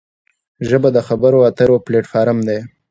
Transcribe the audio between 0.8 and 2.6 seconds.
د خبرو اترو پلیټ فارم دی